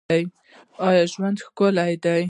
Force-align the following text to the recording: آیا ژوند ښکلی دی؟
آیا 0.87 1.03
ژوند 1.13 1.37
ښکلی 1.45 1.93
دی؟ 2.03 2.19